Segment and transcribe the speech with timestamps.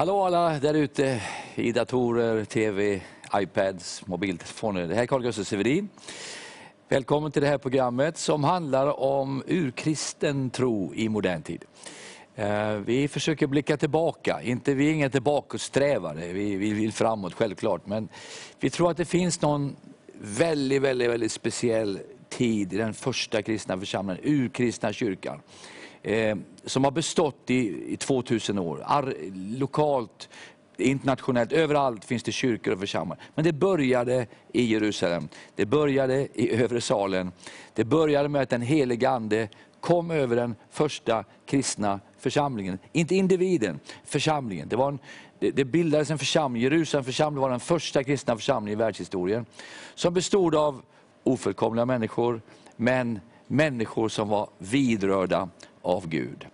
[0.00, 1.22] Hallå alla där ute
[1.54, 3.00] i datorer, tv,
[3.34, 4.88] iPads, mobiltelefoner.
[4.88, 5.88] Det här är Carl Gustaf Severin.
[6.88, 11.64] Välkommen till det här programmet som handlar om urkristen tro i modern tid.
[12.34, 17.86] Eh, vi försöker blicka tillbaka, inte, vi är inga tillbakasträvare, vi, vi vill framåt självklart.
[17.86, 18.08] Men
[18.60, 19.76] vi tror att det finns någon
[20.20, 21.98] väldigt, väldigt, väldigt speciell
[22.28, 25.40] tid i den första kristna församlingen, urkristna kyrkan
[26.02, 28.82] eh, som har bestått i, i 2000 år.
[28.86, 29.14] Ar,
[29.58, 30.28] lokalt,
[30.76, 33.18] internationellt, överallt finns det kyrkor och församlingar.
[33.34, 37.32] Men det började i Jerusalem, det började i övre salen.
[37.74, 39.48] Det började med att den helige Ande
[39.80, 42.78] kom över den första kristna församlingen.
[42.92, 44.68] Inte individen, församlingen.
[44.68, 44.98] Det, var en,
[45.38, 49.46] det, det bildades en församling, Jerusalem församling var den första kristna församlingen i världshistorien.
[49.94, 50.82] Som bestod av
[51.24, 52.40] ofullkomliga människor,
[52.76, 55.48] men människor som var vidrörda
[55.82, 56.46] av Gud.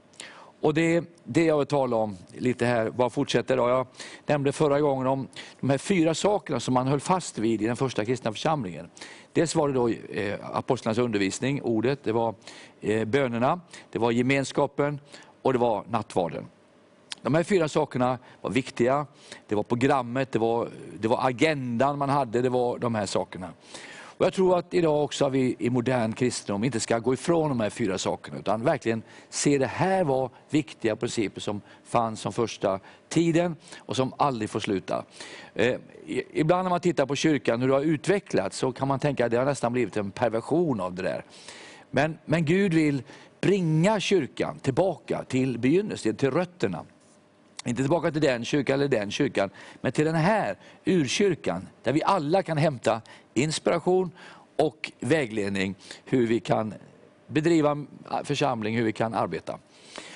[0.61, 3.57] Och Det är det jag vill tala om lite här, bara fortsätter.
[3.57, 3.69] Då.
[3.69, 3.87] Jag
[4.27, 5.29] nämnde förra gången om
[5.61, 8.91] de här fyra sakerna som man höll fast vid i den första kristna församlingen.
[9.33, 12.35] Dels var det då eh, apostlarnas undervisning, ordet, det var
[12.81, 13.61] eh, bönerna,
[13.91, 15.01] det var gemenskapen
[15.43, 16.47] och det var nattvarden.
[17.23, 19.07] De här fyra sakerna var viktiga,
[19.49, 20.69] det var programmet, det var,
[21.01, 23.51] det var agendan man hade, det var de här sakerna.
[24.19, 27.61] Och jag tror att idag också vi i modern kristendom inte ska gå ifrån de
[27.61, 32.81] här fyra sakerna, utan verkligen se det här var viktiga principer som fanns som första
[33.09, 35.05] tiden och som aldrig får sluta.
[35.55, 35.75] Eh,
[36.33, 39.31] ibland när man tittar på kyrkan, hur det har utvecklats, så kan man tänka att
[39.31, 41.25] det har nästan blivit en perversion av det där.
[41.91, 43.03] Men, men Gud vill
[43.41, 46.85] bringa kyrkan tillbaka till begynnelsen, till rötterna.
[47.67, 49.51] Inte tillbaka till den kyrkan eller den kyrkan,
[49.81, 53.01] men till den här urkyrkan, där vi alla kan hämta
[53.35, 54.11] inspiration
[54.57, 56.75] och vägledning hur vi kan
[57.27, 57.87] bedriva
[58.25, 59.59] församling, hur vi kan arbeta.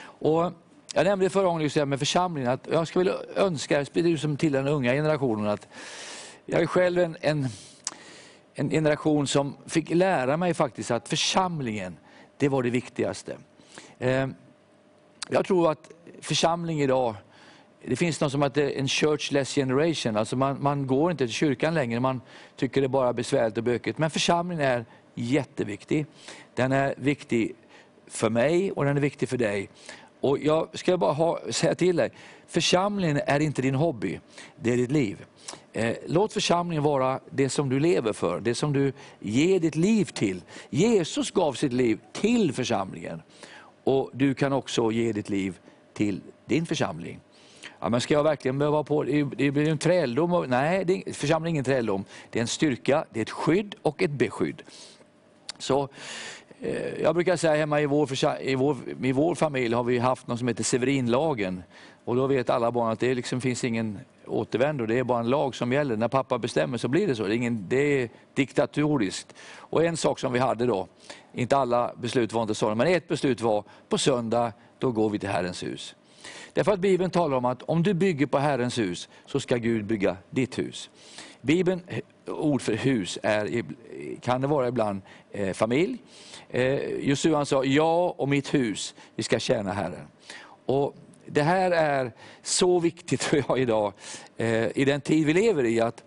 [0.03, 0.53] Och
[0.95, 4.93] jag nämnde förra gången med församlingen att jag skulle önska, du som tillhör den unga
[4.93, 5.69] generationen, att
[6.47, 7.49] jag är själv en, en,
[8.55, 11.97] en generation som fick lära mig faktiskt att församlingen,
[12.37, 13.37] det var det viktigaste.
[13.99, 14.29] Eh,
[15.29, 17.15] jag tror att församling idag
[17.85, 21.75] det finns något som heter en churchless generation, alltså man, man går inte till kyrkan
[21.75, 22.21] längre, man
[22.57, 23.99] tycker det är bara besvärligt och bökigt.
[23.99, 26.07] Men församlingen är jätteviktig.
[26.55, 27.55] Den är viktig
[28.07, 29.69] för mig och den är viktig för dig.
[30.21, 32.11] Och Jag ska bara ha, säga till dig,
[32.47, 34.21] församlingen är inte din hobby,
[34.57, 35.25] det är ditt liv.
[35.73, 40.05] Eh, låt församlingen vara det som du lever för, det som du ger ditt liv
[40.05, 40.43] till.
[40.71, 43.23] Jesus gav sitt liv till församlingen
[43.85, 45.59] och du kan också ge ditt liv
[45.95, 47.21] till din församling.
[47.81, 49.25] Ja, men ska jag verkligen behöva på det?
[49.25, 50.47] blir en träldom.
[50.49, 52.05] Nej, det är, församling är ingen träldom.
[52.31, 54.63] Det är en styrka, det är ett skydd och ett beskydd.
[55.59, 55.89] Så,
[56.61, 58.09] eh, jag brukar säga hemma i vår,
[58.41, 61.63] i, vår, i vår familj har vi haft något som heter Severinlagen.
[62.05, 65.31] Och då vet alla barn att det liksom finns ingen återvändo, det är bara en
[65.31, 65.97] lag som gäller.
[65.97, 67.23] När pappa bestämmer så blir det så.
[67.23, 69.35] Det är, ingen, det är diktatoriskt.
[69.57, 70.89] Och en sak som vi hade då,
[71.33, 75.19] inte alla beslut var inte sådana, men ett beslut var på söndag, då går vi
[75.19, 75.95] till Herrens hus.
[76.53, 79.85] Därför att Bibeln talar om att om du bygger på Herrens hus så ska Gud
[79.85, 80.91] bygga ditt hus.
[81.41, 83.65] Bibeln, eh, ord för hus, är,
[84.21, 85.99] kan det vara ibland eh, familj.
[86.49, 90.07] Eh, Josua sa, jag och mitt hus, vi ska tjäna Herren.
[90.67, 93.93] Och det här är så viktigt tror jag idag,
[94.37, 96.05] eh, i den tid vi lever i, att,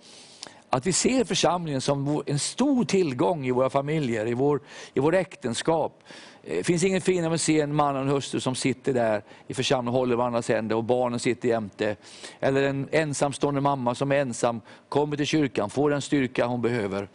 [0.70, 4.62] att vi ser församlingen som en stor tillgång i våra familjer, i vår,
[4.94, 6.04] i vår äktenskap.
[6.46, 9.24] Det finns inget finare än att se en man och en hustru som sitter där
[9.48, 11.96] i församlingen och håller varandras händer och barnen sitter jämte.
[12.40, 17.08] Eller en ensamstående mamma som är ensam, kommer till kyrkan, får den styrka hon behöver.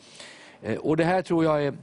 [0.62, 1.74] Eh, och Det här tror jag är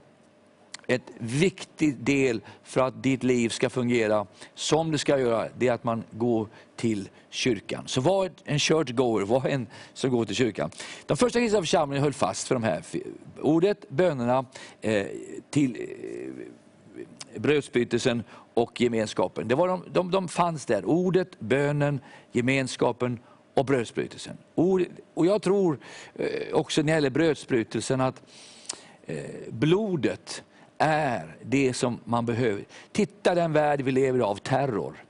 [0.88, 5.74] ett viktig del för att ditt liv ska fungera som det ska göra, det är
[5.74, 7.84] att man går till kyrkan.
[7.88, 10.70] Så var en churchgoer, var en som går till kyrkan.
[11.06, 12.84] De första kristna församlingarna höll fast för de här
[13.42, 14.46] ordet, bönerna,
[14.82, 15.06] eh,
[15.50, 15.90] till,
[17.36, 19.48] brödsbytelsen och gemenskapen.
[19.48, 22.00] Det var de, de, de fanns där, ordet, bönen,
[22.32, 23.20] gemenskapen
[23.54, 24.38] och brödsbrytelsen.
[25.14, 25.80] Och jag tror
[26.16, 28.22] eh, också när det gäller brödsbrytelsen att
[29.06, 30.44] eh, blodet
[30.78, 32.66] är det som man behöver.
[32.92, 35.04] Titta den värld vi lever i av terror.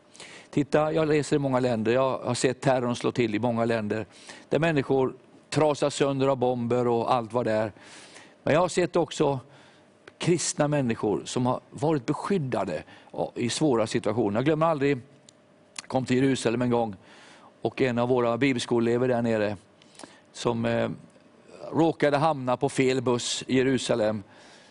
[0.50, 4.06] Titta, jag läser i många länder, jag har sett terrorn slå till i många länder,
[4.50, 5.14] där människor
[5.50, 7.72] trasas sönder av bomber och allt vad det är.
[8.44, 9.40] Men jag har sett också
[10.18, 12.84] kristna människor som har varit beskyddade
[13.36, 14.38] i svåra situationer.
[14.38, 14.98] Jag glömmer aldrig,
[15.82, 16.96] jag kom till Jerusalem en gång
[17.62, 19.58] och en av våra bibelskoleelever där nere
[20.34, 20.90] som eh,
[21.72, 24.24] råkade hamna på fel buss i Jerusalem.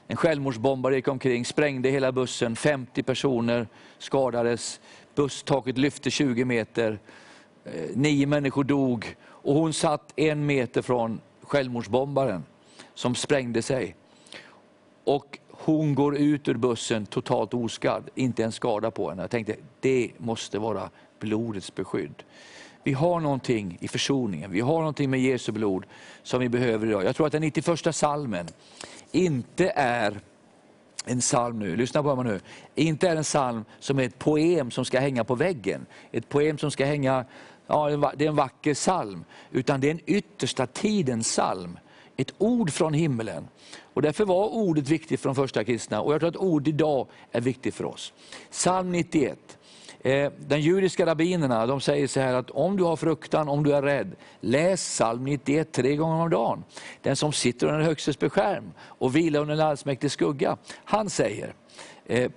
[0.07, 3.69] En självmordsbombare gick omkring, sprängde hela bussen, 50 personer
[3.99, 4.81] skadades,
[5.15, 6.99] busstaket lyfte 20 meter
[7.65, 12.45] Eh, nio människor dog och hon satt en meter från självmordsbombaren
[12.95, 13.97] som sprängde sig.
[15.05, 19.23] Och hon går ut ur bussen totalt oskadd, inte en skada på henne.
[19.23, 22.23] Jag tänkte, det måste vara blodets beskydd.
[22.83, 25.87] Vi har någonting i försoningen, vi har någonting med Jesu blod
[26.23, 27.05] som vi behöver idag.
[27.05, 28.47] Jag tror att den 91 salmen
[29.13, 30.21] inte är
[31.07, 32.41] en psalm nu, lyssna på mig nu,
[32.75, 35.87] inte är en psalm som är ett poem som ska hänga på väggen.
[36.13, 37.25] Ett poem som ska hänga,
[37.67, 41.79] ja det är en vacker psalm, utan det är en yttersta tidens psalm.
[42.17, 43.49] Ett ord från himlen.
[43.95, 47.07] Och därför var ordet viktigt för de första kristna och jag tror att ord idag
[47.33, 48.13] är viktigt för oss.
[48.51, 49.59] Psalm 91.
[50.01, 53.75] Eh, de judiska rabbinerna de säger så här att om du har fruktan, om du
[53.75, 56.65] är rädd, läs psalm 91 tre gånger om dagen.
[57.03, 61.55] Den som sitter under högstes beskärm och vilar under en allsmäktig skugga, han säger,
[62.07, 62.31] eh,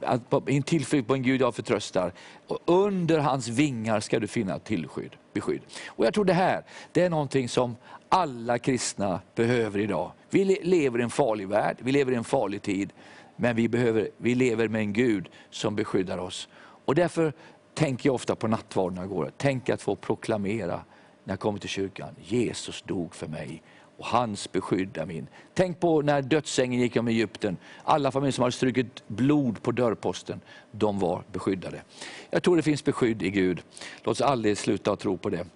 [0.00, 2.12] att en tillflykt på en Gud jag förtröstar.
[2.46, 5.62] Och under hans vingar ska du finna tillskydd, beskydd.
[5.86, 7.76] Och jag tror det här, det är någonting som
[8.14, 10.12] alla kristna behöver idag.
[10.30, 12.92] Vi lever i en farlig värld, vi lever i en farlig tid,
[13.36, 16.48] men vi, behöver, vi lever med en Gud som beskyddar oss.
[16.84, 17.32] Och därför
[17.74, 19.32] tänker jag ofta på nattvarden när jag går.
[19.36, 20.80] Tänk att få proklamera
[21.24, 23.62] när jag kommer till kyrkan, Jesus dog för mig
[23.96, 25.26] och hans beskydd är min.
[25.54, 27.56] Tänk på när dödsängeln gick om Egypten.
[27.84, 31.82] Alla familjer som hade strukit blod på dörrposten, de var beskyddade.
[32.30, 33.62] Jag tror det finns beskydd i Gud.
[34.02, 35.46] Låt oss aldrig sluta att tro på det.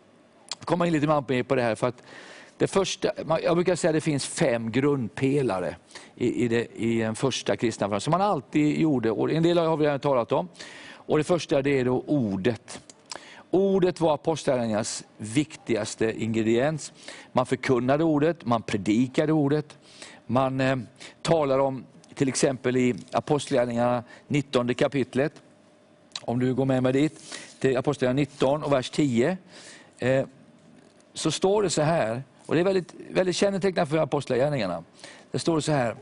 [0.65, 1.75] Komma in lite mer på det här.
[1.75, 2.03] för att
[2.59, 3.11] det första,
[3.43, 5.77] jag brukar säga att det finns fem grundpelare
[6.15, 9.11] i, i, det, i den första kristna som man alltid gjorde.
[9.11, 10.49] Och en del har vi redan talat om.
[10.89, 12.81] Och det första det är då ordet.
[13.51, 16.93] Ordet var apostlagärningarnas viktigaste ingrediens.
[17.33, 19.79] Man förkunnade ordet, man predikade ordet.
[20.27, 20.77] Man eh,
[21.23, 25.43] talar om, till exempel i Apostlagärningarna 19 kapitlet,
[26.21, 27.21] om du går med mig dit,
[27.61, 29.39] till Apostlagärningarna 19 och vers 10,
[29.99, 30.27] eh,
[31.15, 34.85] så står det så här, och det är väldigt, väldigt kännetecknande för Apostlagärningarna.
[35.31, 35.97] Det står så här,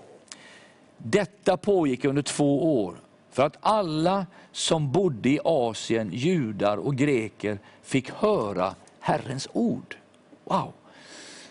[0.98, 2.96] detta pågick under två år,
[3.30, 9.96] för att alla som bodde i Asien, judar och greker, fick höra Herrens ord.
[10.44, 10.72] Wow!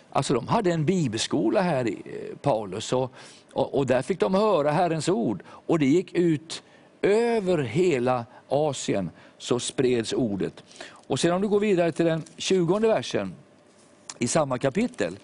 [0.10, 3.12] Alltså de hade en bibelskola här, i eh, Paulus, och,
[3.54, 5.44] och, och där fick de höra Herrens ord.
[5.48, 6.64] Och det gick ut
[7.02, 10.64] över hela Asien, så spreds ordet.
[11.08, 13.36] Och sedan om du går vidare till den 20 versen
[14.20, 15.18] i samma kapitel,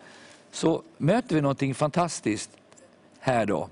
[0.52, 2.52] så möter vi någonting fantastiskt
[3.20, 3.70] här då.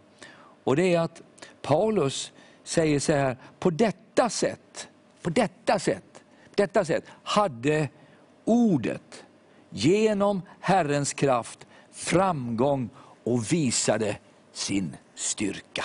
[0.64, 1.22] Och det är att
[1.62, 2.32] Paulus
[2.64, 4.88] säger så här, på detta sätt,
[5.22, 6.24] på detta sätt,
[6.56, 7.90] detta sätt hade
[8.46, 9.26] ordet
[9.70, 12.90] genom Herrens kraft framgång
[13.24, 14.18] och visade
[14.54, 15.84] sin styrka.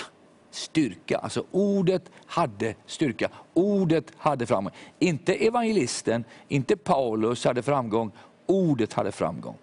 [0.51, 3.29] Styrka, alltså ordet hade styrka.
[3.53, 4.73] Ordet hade framgång.
[4.99, 8.11] Inte evangelisten, inte Paulus hade framgång,
[8.45, 9.57] ordet hade framgång.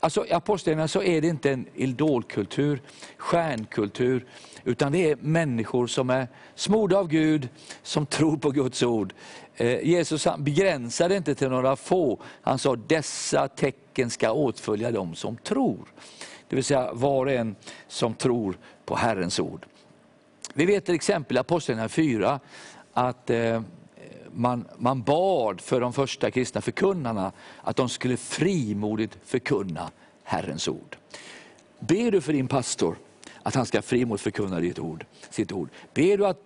[0.00, 2.82] Alltså I Apostlagärningarna så är det inte en idolkultur,
[3.16, 4.26] stjärnkultur,
[4.64, 7.48] utan det är människor som är smorda av Gud,
[7.82, 9.14] som tror på Guds ord.
[9.56, 15.36] Eh, Jesus begränsade inte till några få, han sa dessa tecken ska åtfölja dem som
[15.36, 15.92] tror.
[16.48, 17.56] Det vill säga var och en
[17.88, 19.66] som tror på Herrens ord.
[20.54, 22.40] Vi vet till exempel i Apostlagärningarna 4
[22.92, 23.62] att eh,
[24.34, 27.32] man, man bad för de första kristna förkunnarna
[27.62, 29.90] att de skulle frimodigt förkunna
[30.24, 30.96] Herrens ord.
[31.78, 32.96] Ber du för din pastor
[33.42, 35.68] att han ska frimodigt förkunna ditt ord, sitt ord.
[35.94, 36.40] Ber du att,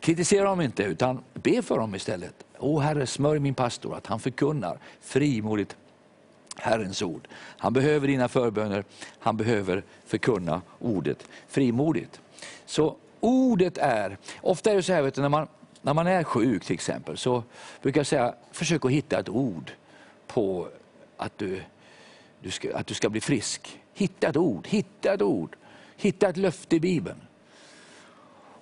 [0.00, 2.34] kritisera dem inte, utan be för dem istället.
[2.58, 5.76] O Herre, smörj min pastor att han förkunnar frimodigt
[6.56, 7.28] Herrens ord.
[7.58, 8.84] Han behöver dina förböner,
[9.18, 12.20] han behöver förkunna ordet frimodigt.
[12.66, 15.48] Så ordet är, ofta är det så här vet du, när man
[15.82, 17.42] när man är sjuk till exempel så
[17.82, 19.72] brukar jag säga, försök att hitta ett ord
[20.26, 20.68] på
[21.16, 21.62] att du,
[22.40, 23.80] du ska, att du ska bli frisk.
[23.94, 25.56] Hitta ett ord, hitta ett ord,
[25.96, 27.20] hitta ett löfte i Bibeln.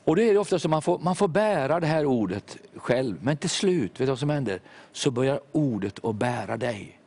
[0.05, 3.37] Och det är ofta så man får, man får bära det här ordet själv, men
[3.37, 4.61] till slut, vet du vad som händer?
[4.93, 7.01] Så börjar ordet att bära dig.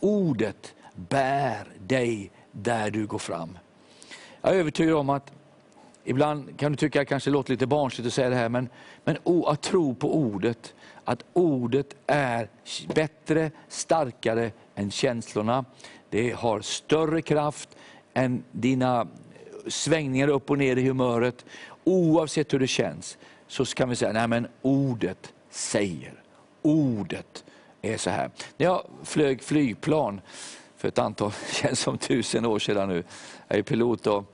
[0.00, 3.58] Ordet bär dig där du går fram.
[4.40, 5.32] Jag är övertygad om att
[6.04, 8.68] Ibland kan du tycka att det kanske låter lite barnsligt att säga det här, men,
[9.04, 9.16] men
[9.46, 12.48] att tro på ordet, att ordet är
[12.94, 15.64] bättre, starkare än känslorna.
[16.10, 17.68] Det har större kraft
[18.14, 19.06] än dina
[19.66, 21.44] svängningar upp och ner i humöret.
[21.84, 26.14] Oavsett hur det känns, så kan vi säga, nej men ordet säger.
[26.62, 27.44] Ordet
[27.82, 28.30] är så här.
[28.56, 30.20] När jag flög flygplan
[30.76, 33.04] för ett antal, känns som tusen år sedan nu,
[33.48, 34.31] jag är pilot och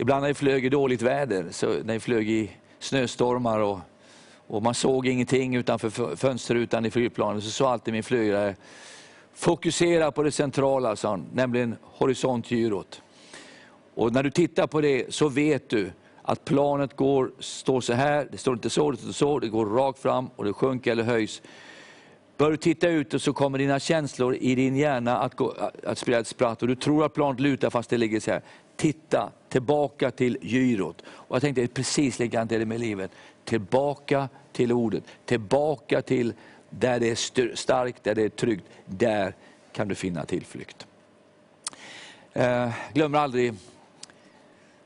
[0.00, 3.78] Ibland när vi flög i dåligt väder, så när vi flög i snöstormar och,
[4.46, 7.44] Och man såg ingenting utanför fönsterrutan i flygplanet.
[7.44, 8.56] Så sa alltid min flygare,
[9.34, 13.02] fokusera på det centrala, sa han, nämligen horisontgyrot.
[13.94, 15.92] Och när du tittar på det så vet du
[16.22, 19.66] att planet går, står så här, det står inte så, det står så, det går
[19.66, 21.42] rakt fram och det sjunker eller höjs.
[22.36, 25.54] Bör du titta ut och så kommer dina känslor i din hjärna att, gå,
[25.84, 28.42] att spela ett spratt och du tror att planet lutar fast det ligger så här.
[28.80, 31.02] Titta tillbaka till gyrot.
[31.06, 33.10] Och jag tänkte precis likadant är det med livet.
[33.44, 36.34] Tillbaka till ordet, tillbaka till
[36.70, 38.64] där det är starkt, där det är tryggt.
[38.86, 39.34] Där
[39.72, 40.86] kan du finna tillflykt.
[42.32, 43.54] Eh, glömmer aldrig,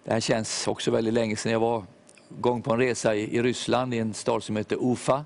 [0.05, 1.85] det här känns också väldigt länge sedan jag var
[2.29, 5.25] gång på en resa i, i Ryssland i en stad som heter Ufa.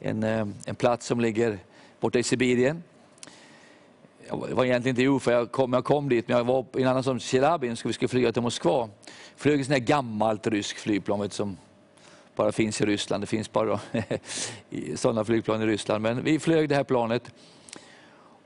[0.00, 1.58] En, eh, en plats som ligger
[2.00, 2.82] borta i Sibirien.
[4.28, 6.82] Jag var egentligen inte i Ufa, jag kom, jag kom dit, men jag var i
[6.82, 8.88] en annan som Tjelabin, så vi skulle flyga till Moskva.
[9.36, 11.56] Flög ett gammalt ryskt flygplan som
[12.36, 13.22] bara finns i Ryssland.
[13.22, 13.80] Det finns bara
[14.94, 16.02] sådana flygplan i Ryssland.
[16.02, 17.30] Men vi flög det här planet.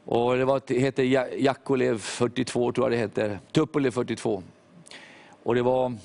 [0.04, 1.02] Och det, var, det hette
[1.38, 3.38] Jakolev 42, tror jag det heter.
[3.52, 4.42] Tupolev 42.
[5.42, 5.96] Och det var,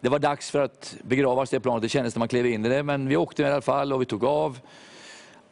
[0.00, 2.68] det var dags för att begravas det planet, det kändes när man klev in i
[2.68, 2.82] det.
[2.82, 4.58] Men vi åkte i alla fall och vi tog av.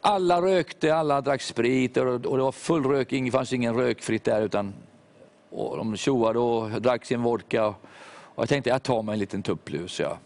[0.03, 4.23] Alla rökte, alla drack sprit och, och det var full rök, det fanns ingen rökfritt
[4.23, 4.41] där.
[4.41, 4.73] utan
[5.49, 7.67] och De tjoade och drack sin vodka.
[7.67, 9.99] Och jag tänkte jag tar mig en liten tupplus.
[9.99, 10.17] Jag,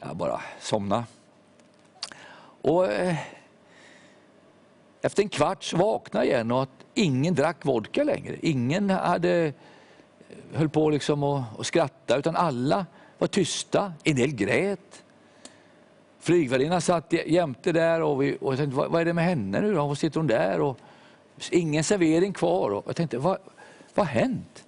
[0.00, 1.04] jag bara somnade.
[2.62, 3.16] Och, eh,
[5.02, 8.36] efter en kvart vaknade jag igen och att ingen drack vodka längre.
[8.42, 9.52] Ingen hade eh,
[10.54, 12.86] höll på liksom och, och skratta, utan alla
[13.18, 13.92] var tysta.
[14.04, 15.03] En del grät.
[16.24, 19.60] Flygvärdinnan satt jämte där och, vi, och jag tänkte, vad, vad, är det med henne
[19.60, 19.94] nu då?
[19.94, 20.60] Sitter hon där?
[20.60, 20.78] Och,
[21.50, 22.70] ingen servering kvar.
[22.70, 23.38] Och jag tänkte, vad,
[23.94, 24.64] vad har hänt?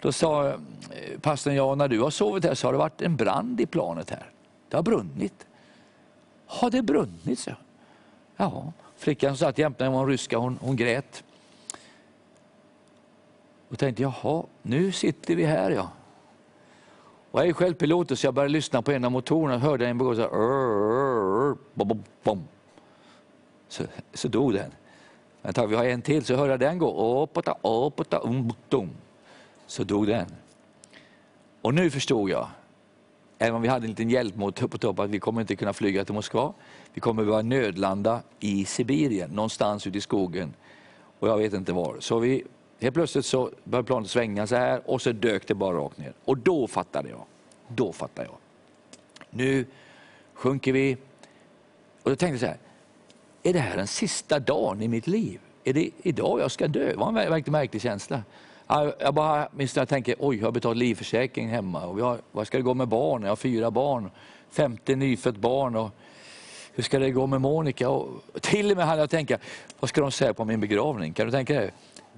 [0.00, 0.56] Då sa eh,
[1.20, 4.10] pastorn, ja när du har sovit här så har det varit en brand i planet
[4.10, 4.30] här.
[4.68, 5.46] Det har brunnit.
[6.46, 7.38] Har det brunnit?
[7.38, 7.50] Så.
[8.36, 11.24] Ja, flickan som satt jämte mig, hon ryska, hon, hon grät.
[13.68, 15.90] Och tänkte, jaha, nu sitter vi här ja.
[17.30, 19.88] Och jag är själv pilot så jag började lyssna på en av motorerna och hörde
[19.88, 20.30] en gå så här.
[23.68, 23.84] Så,
[24.14, 24.70] så dog den.
[25.42, 27.28] Men vi har en till, så hörde jag den gå,
[28.22, 28.90] um, dum.
[29.66, 30.26] Så dog den.
[31.62, 32.48] Och nu förstod jag,
[33.38, 36.04] även om vi hade en liten hjälpmotor på topp, att vi kommer inte kunna flyga
[36.04, 36.52] till Moskva.
[36.94, 40.54] Vi kommer behöva nödlanda i Sibirien, någonstans ute i skogen.
[41.18, 41.96] Och jag vet inte var.
[42.00, 42.44] Så vi
[42.80, 46.12] Helt plötsligt så började planet svänga så här och så dök det bara rakt ner.
[46.24, 47.24] Och då fattade jag.
[47.68, 48.36] Då fattade jag.
[49.30, 49.66] Nu
[50.34, 50.96] sjunker vi.
[52.02, 52.56] Och då tänkte jag så här,
[53.42, 55.40] är det här den sista dagen i mitt liv?
[55.64, 56.90] Är det idag jag ska dö?
[56.90, 58.22] Det var en verkligen märklig känsla.
[58.98, 61.86] Jag bara minns när jag tänker, oj, jag har betalat livförsäkring hemma.
[61.86, 63.22] Och vi har, vad ska det gå med barn?
[63.22, 64.10] Jag har fyra barn.
[64.50, 65.76] Femte nyfött barn.
[65.76, 65.90] Och
[66.74, 67.88] hur ska det gå med Monica?
[67.88, 69.38] Och till och med hann jag tänka,
[69.80, 71.12] vad ska de säga på min begravning?
[71.12, 71.70] Kan du tänka dig?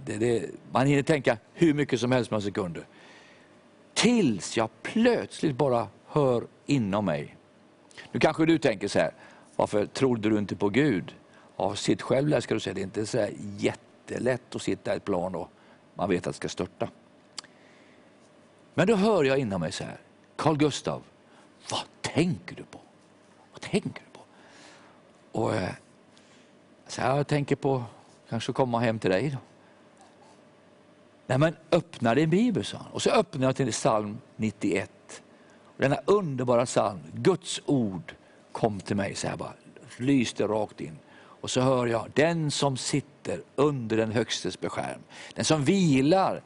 [0.04, 2.86] Det, det, man hinner tänka hur mycket som helst med sekunder.
[3.94, 7.36] Tills jag plötsligt bara hör inom mig.
[8.12, 9.12] Nu kanske du tänker så här,
[9.56, 11.14] varför trodde du inte på Gud?
[11.56, 14.96] Ja, sitt själv där ska du säga, det är inte så jättelätt att sitta i
[14.96, 15.50] ett plan och
[15.94, 16.88] man vet att det ska störta.
[18.74, 19.96] Men då hör jag inom mig så här,
[20.36, 21.02] Carl Gustav,
[21.70, 22.80] vad tänker du på?
[23.52, 24.24] Vad tänker du på?
[25.38, 25.74] Och eh,
[26.86, 27.84] så här, jag tänker på
[28.28, 29.30] kanske komma hem till dig.
[29.30, 29.51] Då.
[31.32, 32.86] Nej, men öppna din bibel, sa han.
[32.92, 35.22] Och så öppnade jag till psalm 91.
[35.64, 38.14] Och denna underbara psalm, Guds ord
[38.52, 39.52] kom till mig så här bara,
[39.96, 40.98] lyste rakt in.
[41.14, 45.00] Och så hör jag, den som sitter under den högstes beskärm,
[45.34, 46.42] den som vilar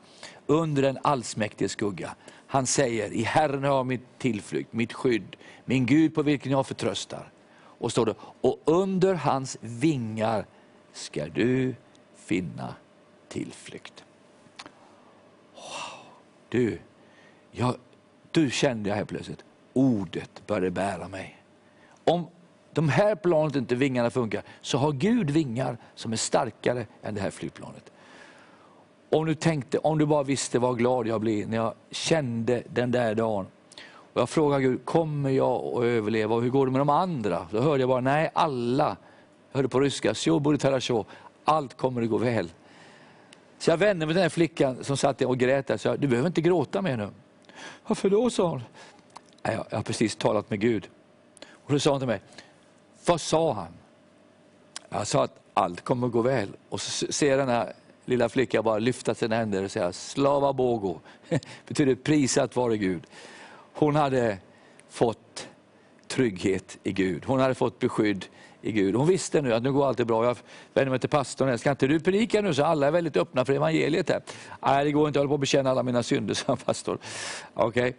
[0.47, 2.15] under den Allsmäktiges skugga.
[2.47, 6.67] Han säger, i Herren har jag mitt tillflykt, mitt skydd, min Gud på vilken jag
[6.67, 7.33] förtröstar.
[7.59, 10.47] Och står det, och under hans vingar
[10.93, 11.75] ska du
[12.17, 12.75] finna
[13.29, 14.06] tillflykt.
[16.49, 16.79] Du,
[17.51, 17.75] jag,
[18.31, 21.43] du kände jag helt plötsligt, ordet började bära mig.
[22.05, 22.27] Om
[22.73, 27.21] de här planet inte vingarna funkar, så har Gud vingar som är starkare än det
[27.21, 27.93] här flygplanet.
[29.11, 32.91] Om du tänkte, om du bara visste vad glad jag blev när jag kände den
[32.91, 33.47] där dagen.
[34.13, 37.47] Och jag frågade Gud, kommer jag att överleva och hur går det med de andra?
[37.51, 38.97] Då hörde jag bara, nej alla,
[39.53, 40.15] jag hörde på ryska,
[41.45, 42.51] allt kommer att gå väl.
[43.59, 46.27] Så jag vände mig till den flickan som satt och grät och sa, du behöver
[46.27, 47.11] inte gråta mer nu.
[47.87, 48.63] Varför då, sa hon.
[49.43, 50.89] Jag, jag har precis talat med Gud.
[51.51, 52.21] Och då sa hon till mig,
[53.07, 53.73] vad sa han?
[54.89, 56.49] Jag sa att allt kommer att gå väl.
[56.69, 57.73] Och så ser jag den här
[58.05, 61.01] lilla flickan bara lyfta sina händer och säga, slava bogo,
[61.69, 63.03] betyder prisat vare Gud.
[63.73, 64.39] Hon hade
[64.89, 65.49] fått
[66.09, 67.25] trygghet i Gud.
[67.25, 68.27] Hon hade fått beskydd
[68.67, 68.95] i Gud.
[68.95, 70.25] Hon visste nu att nu går allt bra.
[70.25, 70.37] Jag
[70.75, 71.59] vänder mig till pastorn.
[71.59, 74.09] Ska inte du predika nu så alla är väldigt öppna för evangeliet?
[74.09, 74.23] Här.
[74.63, 75.19] Nej, det går inte.
[75.19, 76.99] Jag håller på att bekänna alla mina synder, sa pastorn.
[77.55, 77.93] Okay.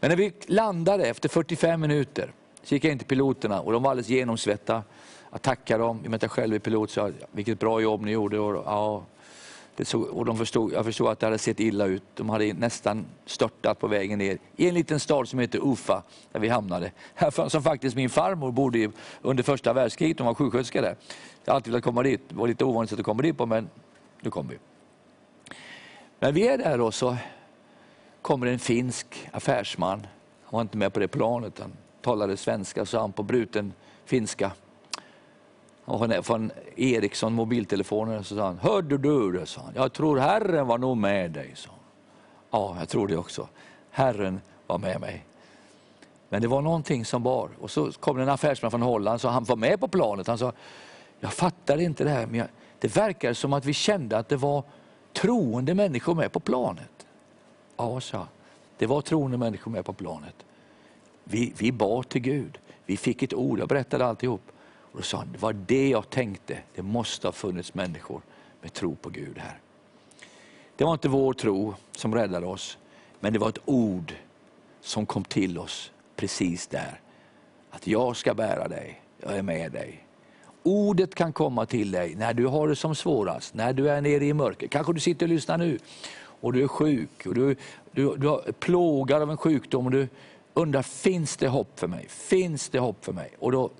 [0.00, 2.32] Men när vi landade efter 45 minuter,
[2.64, 4.82] så gick jag in till piloterna och de var alldeles genomsvetta.
[5.30, 7.80] Jag tackade dem, i och med att jag själv är pilot, så jag, vilket bra
[7.80, 8.38] jobb ni gjorde.
[8.38, 9.04] Och, ja,
[9.80, 12.02] såg, och de förstod, jag förstod att det hade sett illa ut.
[12.14, 16.02] De hade nästan störtat på vägen ner i en liten stad som heter Ufa,
[16.32, 16.92] där vi hamnade.
[17.48, 18.90] Som faktiskt min farmor bodde i
[19.22, 20.96] under första världskriget, hon var sjuksköterska där.
[21.44, 23.70] Jag har alltid velat komma dit, det var lite ovanligt att komma dit på, men
[24.20, 24.58] nu kom vi.
[26.18, 27.16] Men vi är där och så
[28.22, 30.06] kommer en finsk affärsman.
[30.44, 33.72] Han var inte med på det planet, han talade svenska, så han på bruten
[34.04, 34.50] finska.
[35.84, 39.46] Och från Ericsson mobiltelefoner så sa han, hörde du det?
[39.46, 39.72] Sa han.
[39.74, 41.52] Jag tror Herren var nog med dig.
[41.54, 41.78] Sa han.
[42.50, 43.48] Ja, jag tror det också.
[43.90, 45.24] Herren var med mig.
[46.28, 47.48] Men det var någonting som bar.
[47.60, 50.26] Och så kom en affärsman från Holland, så han var med på planet.
[50.26, 50.52] Han sa,
[51.20, 52.48] jag fattar inte det här, men jag,
[52.78, 54.64] det verkar som att vi kände att det var
[55.12, 57.06] troende människor med på planet.
[57.76, 58.26] Ja, sa
[58.82, 60.34] det var troende människor med på planet.
[61.24, 64.42] Vi, vi bad till Gud, vi fick ett ord, jag berättade alltihop.
[64.92, 68.22] Och då sa han, det var det jag tänkte, det måste ha funnits människor
[68.60, 69.60] med tro på Gud här.
[70.76, 72.78] Det var inte vår tro som räddade oss,
[73.20, 74.14] men det var ett ord
[74.80, 77.00] som kom till oss precis där.
[77.70, 80.04] Att jag ska bära dig, jag är med dig.
[80.62, 84.24] Ordet kan komma till dig när du har det som svårast, när du är nere
[84.24, 84.66] i mörker.
[84.66, 85.78] Kanske du sitter och lyssnar nu
[86.14, 87.56] och du är sjuk, och du,
[87.92, 90.08] du, du är plågad av en sjukdom och du
[90.54, 92.06] undrar, finns det hopp för mig?
[92.08, 93.30] Finns det hopp för mig?
[93.38, 93.70] Och då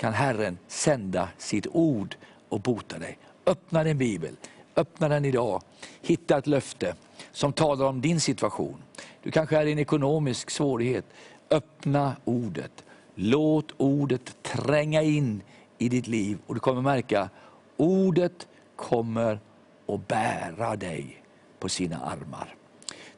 [0.00, 2.16] kan Herren sända sitt ord
[2.48, 3.18] och bota dig.
[3.46, 4.36] Öppna din bibel,
[4.76, 5.62] öppna den idag.
[6.00, 6.94] Hitta ett löfte
[7.32, 8.82] som talar om din situation.
[9.22, 11.04] Du kanske är i en ekonomisk svårighet.
[11.50, 12.84] Öppna ordet.
[13.14, 15.42] Låt ordet tränga in
[15.78, 17.30] i ditt liv och du kommer märka
[17.76, 19.40] ordet kommer
[19.86, 21.22] att bära dig
[21.58, 22.54] på sina armar.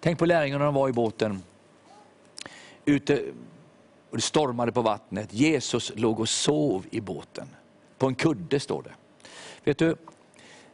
[0.01, 1.42] Tänk på lärjungarna när de var i båten.
[2.85, 3.23] Ute
[4.12, 5.35] och det stormade på vattnet.
[5.35, 7.48] Jesus låg och sov i båten.
[7.98, 8.92] På en kudde står det.
[9.64, 9.96] Vet du,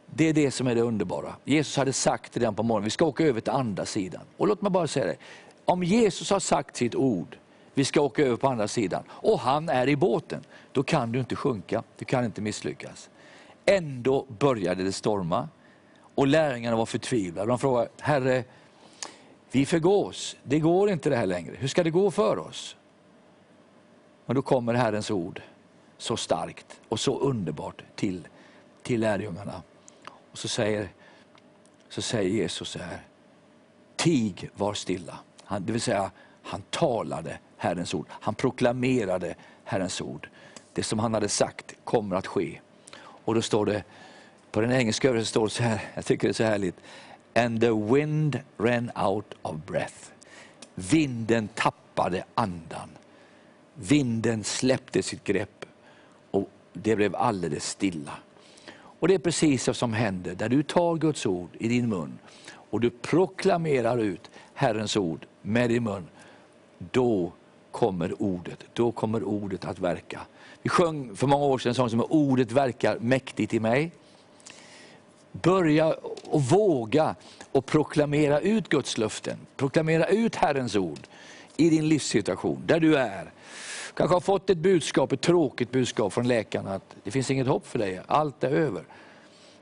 [0.05, 1.35] det är det som är det underbara.
[1.45, 4.21] Jesus hade sagt redan på morgonen, vi ska åka över till andra sidan.
[4.37, 5.17] Och låt mig bara säga det,
[5.65, 7.37] om Jesus har sagt sitt ord,
[7.73, 11.19] vi ska åka över på andra sidan, och han är i båten, då kan du
[11.19, 13.09] inte sjunka, du kan inte misslyckas.
[13.65, 15.49] Ändå började det storma
[16.15, 17.47] och lärjungarna var förtvivlade.
[17.47, 18.43] De frågade, Herre,
[19.51, 21.55] vi förgås, det går inte det här längre.
[21.57, 22.75] Hur ska det gå för oss?
[24.29, 25.41] Men då kommer Herrens ord
[25.97, 28.27] så starkt och så underbart till,
[28.83, 29.61] till lärjungarna.
[30.31, 30.89] Och så säger,
[31.89, 32.99] så säger Jesus så här,
[33.95, 35.19] tig var stilla.
[35.43, 36.11] Han, det vill säga,
[36.43, 38.05] han talade Herrens ord.
[38.09, 40.29] Han proklamerade Herrens ord.
[40.73, 42.59] Det som han hade sagt kommer att ske.
[43.01, 43.83] Och då står det,
[44.51, 46.75] på den engelska översättningen står det så här, jag tycker det är så härligt.
[47.35, 50.11] And the wind ran out of breath.
[50.75, 52.89] Vinden tappade andan.
[53.81, 55.65] Vinden släppte sitt grepp
[56.31, 58.13] och det blev alldeles stilla.
[58.71, 62.19] Och Det är precis det som händer där du tar Guds ord i din mun
[62.51, 66.07] och du proklamerar ut Herrens ord med din mun.
[66.91, 67.31] Då
[67.71, 70.19] kommer ordet, då kommer ordet att verka.
[70.61, 73.91] Vi sjöng för många år sedan en sång som Ordet verkar mäktigt i mig.
[75.31, 75.95] Börja
[76.29, 77.15] och våga
[77.51, 80.99] och proklamera ut Guds löften, proklamera ut Herrens ord
[81.57, 83.31] i din livssituation, där du är
[83.93, 87.67] kanske har fått ett budskap, ett tråkigt budskap från läkarna att det finns inget hopp
[87.67, 88.83] för dig, allt är över.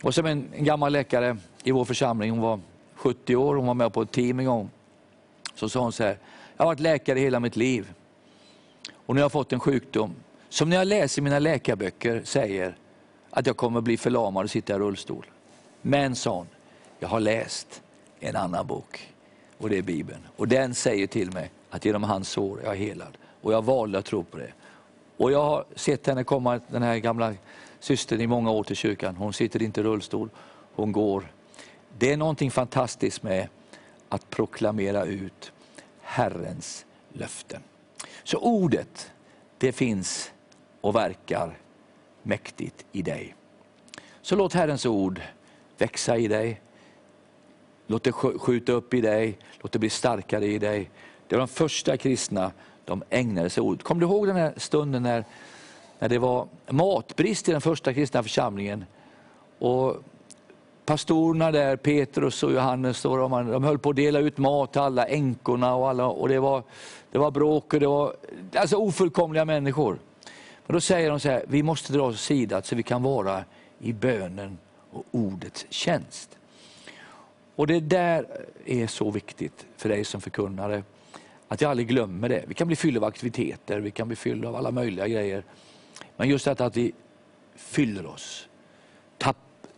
[0.03, 2.59] Och som en, en gammal läkare i vår församling, hon var
[2.95, 4.69] 70 år, hon var med på ett team en gång.
[5.55, 6.17] Så sa hon så här,
[6.57, 7.93] jag har varit läkare hela mitt liv
[9.05, 10.15] och nu har jag fått en sjukdom
[10.49, 12.77] som när jag läser mina läkarböcker säger
[13.29, 15.25] att jag kommer bli förlamad och sitta i rullstol.
[15.81, 16.47] Men, sa hon,
[16.99, 17.81] jag har läst
[18.19, 19.13] en annan bok
[19.57, 20.19] och det är Bibeln.
[20.35, 23.17] Och den säger till mig att genom hans sår är jag helad.
[23.41, 24.51] Och jag valde att tro på det.
[25.17, 27.33] Och jag har sett henne komma, den här gamla
[27.79, 29.15] systern i många år till kyrkan.
[29.15, 30.29] Hon sitter inte i rullstol,
[30.75, 31.31] hon går.
[31.97, 33.47] Det är någonting fantastiskt med
[34.09, 35.51] att proklamera ut
[36.01, 37.61] Herrens löften.
[38.23, 39.11] Så ordet,
[39.57, 40.31] det finns
[40.81, 41.57] och verkar
[42.23, 43.35] mäktigt i dig.
[44.21, 45.21] Så låt Herrens ord
[45.77, 46.61] växa i dig.
[47.87, 50.89] Låt det skjuta upp i dig, låt det bli starkare i dig.
[51.27, 52.51] Det var de första kristna
[52.87, 53.83] de ägnade sig åt.
[53.83, 55.25] Kommer du ihåg den här stunden när,
[55.99, 58.85] när det var matbrist i den första kristna församlingen?
[59.59, 59.95] Och
[60.85, 64.81] pastorerna där, Petrus och Johannes, och de, de höll på att dela ut mat till
[64.81, 66.63] alla änkorna och, alla, och det, var,
[67.11, 68.15] det var bråk och det var
[68.55, 69.99] alltså ofullkomliga människor.
[70.65, 73.43] Men då säger de så här, vi måste dra oss sidan så vi kan vara
[73.79, 74.57] i bönen
[74.91, 76.37] och ordets tjänst.
[77.55, 78.25] Och det där
[78.65, 80.83] är så viktigt för dig som förkunnare,
[81.47, 82.43] att jag aldrig glömmer det.
[82.47, 85.43] Vi kan bli fyllda av aktiviteter, vi kan bli fyllda av alla möjliga grejer.
[86.17, 86.93] Men just detta att vi
[87.55, 88.47] fyller oss,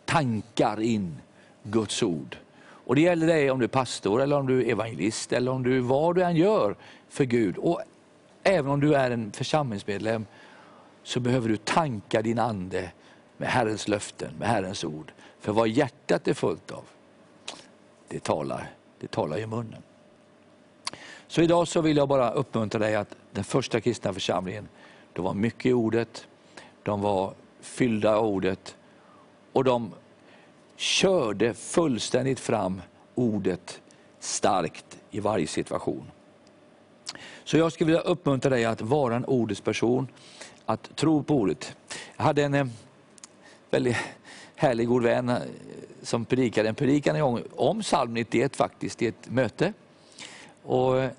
[0.06, 1.22] tankar in
[1.64, 2.38] Guds ord.
[2.62, 5.64] Och Det gäller dig om du är pastor, eller om du är evangelist, eller om
[5.64, 6.76] du vad du än gör
[7.10, 7.58] för Gud.
[7.58, 7.82] Och
[8.44, 10.26] Även om du är en församlingsmedlem,
[11.04, 12.92] så behöver du tanka din ande
[13.38, 15.12] med Herrens löften, med Herrens ord.
[15.40, 16.84] För vad hjärtat är fullt av,
[18.08, 19.82] det talar, det talar i munnen.
[21.30, 24.68] Så idag så vill jag bara uppmuntra dig att den första kristna församlingen,
[25.14, 26.28] de var mycket i ordet,
[26.84, 28.76] de var fyllda av ordet
[29.54, 29.92] och de
[30.76, 32.82] körde fullständigt fram
[33.16, 33.82] ordet
[34.20, 36.12] starkt i varje situation.
[37.44, 40.08] Så jag skulle vilja uppmuntra dig att vara en ordets person,
[40.66, 41.76] att tro på ordet.
[42.18, 42.68] Jag hade en eh,
[43.70, 43.98] väldigt
[44.56, 45.38] härlig god vän eh,
[46.04, 49.74] som predikade en predikan en gång om psalm 91 faktiskt i ett möte.
[50.70, 51.12] Och eh,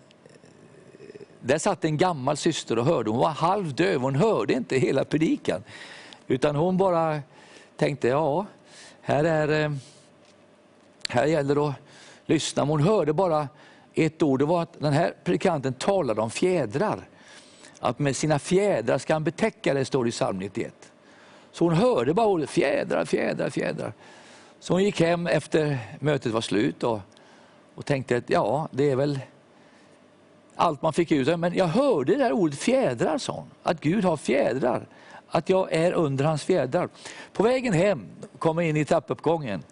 [1.41, 5.65] där satt en gammal syster och hörde, hon var halvdöv, hon hörde inte hela predikan.
[6.27, 7.21] Utan hon bara
[7.77, 8.47] tänkte, ja,
[9.01, 9.73] här, är, eh,
[11.09, 11.75] här gäller det att
[12.27, 12.63] lyssna.
[12.63, 13.49] Men hon hörde bara
[13.95, 17.09] ett ord, det var att den här predikanten talade om fjädrar.
[17.81, 20.75] Att med sina fjädrar ska han betäcka det, står det i psalm 91.
[21.53, 23.93] Så hon hörde bara ordet fjädrar, fjädrar, fjädrar.
[24.61, 27.01] Så hon gick hem efter mötet var slut och,
[27.75, 29.19] och tänkte att ja, det är väl
[30.61, 31.38] allt man fick ut.
[31.38, 33.51] Men jag hörde det där ordet fjädrar, sa hon.
[33.62, 34.87] Att Gud har fjädrar.
[35.29, 36.88] Att jag är under hans fjädrar.
[37.33, 38.07] På vägen hem,
[38.38, 39.62] kommer in i trappuppgången,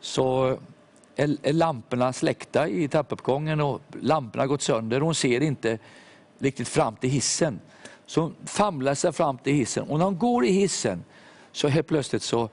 [0.00, 0.58] så
[1.16, 5.00] är lamporna släckta i trappuppgången och lamporna har gått sönder.
[5.00, 5.78] Hon ser inte
[6.38, 7.60] riktigt fram till hissen.
[8.06, 11.04] Så hon famlar sig fram till hissen och när hon går i hissen
[11.52, 12.48] så helt plötsligt så,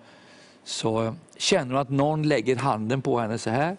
[0.64, 3.78] så känner hon att någon lägger handen på henne så här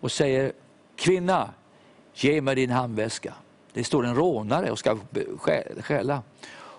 [0.00, 0.52] och säger
[0.96, 1.50] Kvinna,
[2.14, 3.34] ge mig din handväska.
[3.72, 4.98] Det står en rånare och ska
[5.80, 6.22] stjäla.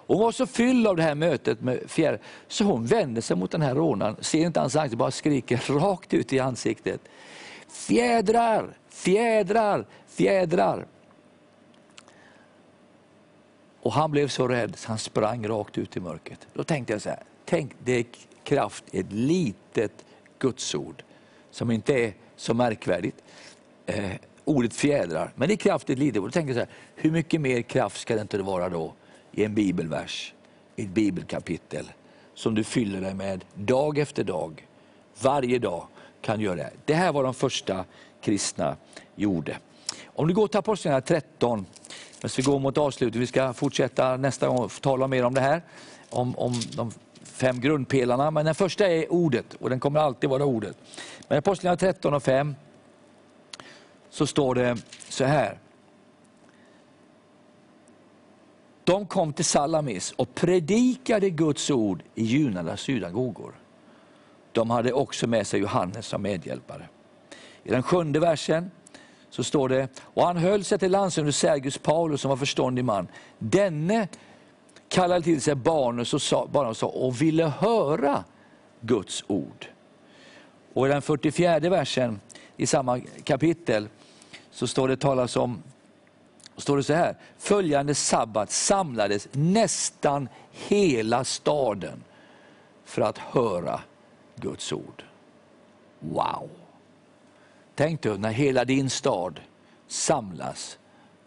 [0.08, 3.52] Hon var så fylld av det här mötet med fjärr, så hon vänder sig mot
[3.52, 7.02] den här rånaren, ser inte hans ansikte, bara skriker rakt ut i ansiktet.
[7.68, 10.86] Fjädrar, fjädrar, fjädrar.
[13.82, 16.48] Och han blev så rädd så han sprang rakt ut i mörkret.
[16.54, 18.06] Då tänkte jag så här, tänk det är
[18.44, 20.06] kraft i ett litet
[20.40, 21.04] gudsord
[21.52, 23.24] som inte är så märkvärdigt.
[23.86, 24.12] Eh,
[24.46, 26.22] Ordet fjädrar, men det är kraftigt i litet.
[26.24, 28.94] Då tänker jag så här, hur mycket mer kraft ska det inte vara då
[29.32, 30.34] i en bibelvers,
[30.76, 31.92] i ett bibelkapitel
[32.34, 34.68] som du fyller dig med dag efter dag,
[35.22, 35.88] varje dag
[36.22, 36.72] kan göra det.
[36.86, 37.86] Det här var de första
[38.22, 38.76] kristna
[39.16, 39.58] gjorde.
[40.06, 41.66] Om du går till Apostlagärningarna 13,
[42.22, 45.62] men vi går mot avslutet, vi ska fortsätta nästa gång tala mer om det här,
[46.10, 46.92] om, om de
[47.24, 48.32] fem grundpelarna.
[48.32, 50.78] Men den första är ordet och den kommer alltid vara ordet.
[51.28, 52.56] Men Apostlagärningarna 13 och 5
[54.14, 54.78] så står det
[55.10, 55.60] så här.
[58.84, 63.54] De kom till Salamis och predikade Guds ord i judarnas synagogor.
[64.52, 66.88] De hade också med sig Johannes som medhjälpare.
[67.64, 68.72] I den sjunde versen
[69.30, 73.08] så står det, och han höll sig till landshövding Sergius Paulus som var förståndig man.
[73.40, 74.08] Denne
[74.90, 78.24] kallade till sig barnen och, sa, barnen och, sa, och ville höra
[78.82, 79.68] Guds ord.
[80.74, 82.20] Och i den 44 versen
[82.58, 83.88] i samma kapitel
[84.54, 85.64] så står det talas om
[86.58, 92.04] står det så här, följande sabbat samlades nästan hela staden
[92.84, 93.80] för att höra
[94.36, 95.04] Guds ord.
[96.00, 96.50] Wow!
[97.76, 99.40] Tänk dig när hela din stad
[99.88, 100.78] samlas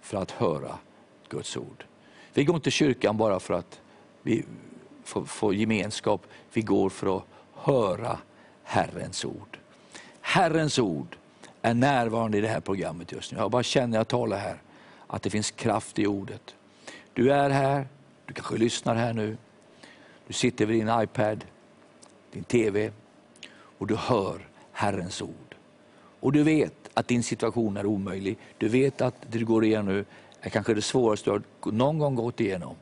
[0.00, 0.78] för att höra
[1.28, 1.84] Guds ord.
[2.34, 3.80] Vi går inte till kyrkan bara för att
[4.22, 4.44] vi
[5.04, 8.18] får, får gemenskap, vi går för att höra
[8.62, 9.58] Herrens ord.
[10.20, 11.16] Herrens ord
[11.66, 13.38] är närvarande i det här programmet just nu.
[13.38, 14.62] Jag bara känner att jag talar här,
[15.06, 16.54] att det finns kraft i ordet.
[17.12, 17.86] Du är här,
[18.26, 19.36] du kanske lyssnar här nu.
[20.26, 21.44] Du sitter vid din iPad,
[22.32, 22.90] din TV
[23.78, 25.54] och du hör Herrens ord.
[26.20, 28.38] Och du vet att din situation är omöjlig.
[28.58, 30.04] Du vet att det du går igenom nu
[30.40, 32.76] är kanske det svåraste du har någon gång gått igenom.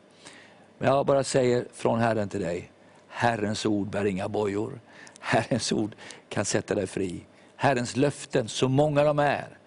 [0.79, 2.71] Men jag bara säger från Herren till dig,
[3.09, 4.81] Herrens ord bär inga bojor.
[5.21, 5.95] Herrens ord
[6.29, 7.25] kan sätta dig fri.
[7.65, 9.59] Herrens löften, så många de är.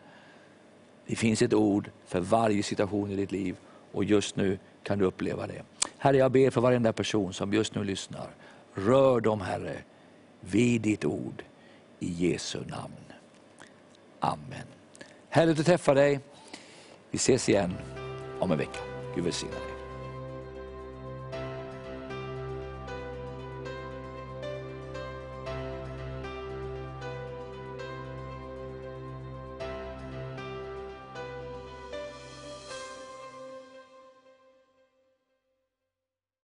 [1.08, 3.56] Det finns ett ord för varje situation i ditt liv
[3.92, 5.62] och just nu kan du uppleva det.
[5.98, 8.28] Herre, jag ber för varenda person som just nu lyssnar.
[8.74, 9.78] Rör dem, Herre,
[10.40, 11.44] vid ditt ord.
[12.00, 12.94] i Jesu namn.
[14.20, 14.68] Amen.
[15.30, 16.20] Härligt att träffa dig.
[17.12, 17.74] Vi ses igen
[18.40, 18.80] om en vecka.
[19.16, 19.77] Gud välsigne dig.